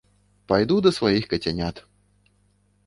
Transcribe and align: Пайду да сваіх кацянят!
Пайду 0.51 0.77
да 0.85 0.93
сваіх 0.99 1.29
кацянят! 1.35 1.85